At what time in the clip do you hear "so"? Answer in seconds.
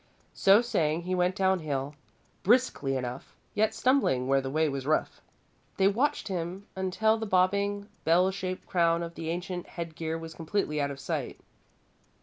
0.33-0.61